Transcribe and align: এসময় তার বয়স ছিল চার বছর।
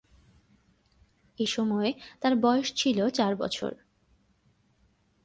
এসময় 1.39 1.91
তার 2.21 2.33
বয়স 2.35 2.67
ছিল 2.75 3.09
চার 3.09 3.35
বছর। 3.35 3.71